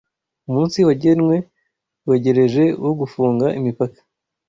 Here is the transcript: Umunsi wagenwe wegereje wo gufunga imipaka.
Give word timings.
Umunsi 0.47 0.77
wagenwe 0.87 1.35
wegereje 2.07 2.63
wo 2.83 2.91
gufunga 2.99 3.45
imipaka. 3.59 3.99